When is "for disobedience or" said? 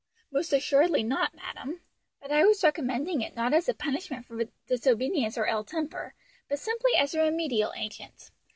4.25-5.45